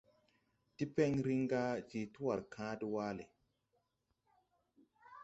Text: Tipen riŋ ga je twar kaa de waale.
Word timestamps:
Tipen 0.75 1.13
riŋ 1.25 1.41
ga 1.51 1.63
je 1.89 2.01
twar 2.13 2.39
kaa 2.53 2.73
de 2.79 2.85
waale. 2.93 3.25